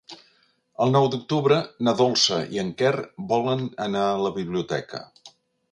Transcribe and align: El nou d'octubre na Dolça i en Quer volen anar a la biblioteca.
El 0.85 0.93
nou 0.95 1.09
d'octubre 1.15 1.59
na 1.87 1.93
Dolça 2.01 2.41
i 2.57 2.63
en 2.65 2.73
Quer 2.81 2.95
volen 3.35 3.63
anar 3.89 4.07
a 4.17 4.21
la 4.27 4.35
biblioteca. 4.41 5.07